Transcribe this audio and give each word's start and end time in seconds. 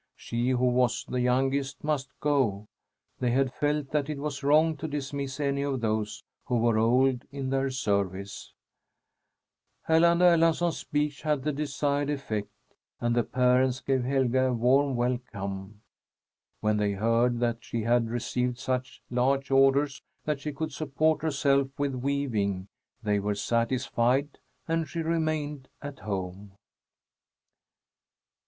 She, 0.15 0.49
who 0.49 0.65
was 0.65 1.05
the 1.07 1.21
youngest, 1.21 1.83
must 1.83 2.09
go. 2.21 2.65
They 3.19 3.29
had 3.29 3.53
felt 3.53 3.91
that 3.91 4.09
it 4.09 4.17
was 4.17 4.41
wrong 4.41 4.75
to 4.77 4.87
dismiss 4.87 5.39
any 5.39 5.61
of 5.61 5.79
those 5.81 6.23
who 6.45 6.57
were 6.57 6.79
old 6.79 7.23
in 7.31 7.51
their 7.51 7.69
service. 7.69 8.51
Erland 9.87 10.23
Erlandsson's 10.23 10.79
speech 10.79 11.21
had 11.21 11.43
the 11.43 11.51
desired 11.51 12.09
effect, 12.09 12.49
and 12.99 13.15
the 13.15 13.21
parents 13.23 13.79
gave 13.79 14.03
Helga 14.03 14.45
a 14.47 14.53
warm 14.53 14.95
welcome. 14.95 15.83
When 16.61 16.77
they 16.77 16.93
heard 16.93 17.39
that 17.39 17.63
she 17.63 17.83
had 17.83 18.09
received 18.09 18.57
such 18.57 19.03
large 19.11 19.51
orders 19.51 20.01
that 20.25 20.39
she 20.39 20.51
could 20.51 20.73
support 20.73 21.21
herself 21.21 21.67
with 21.77 21.93
weaving, 21.93 22.69
they 23.03 23.19
were 23.19 23.35
satisfied, 23.35 24.39
and 24.67 24.87
she 24.89 25.03
remained 25.03 25.67
at 25.79 25.99
home. 25.99 26.53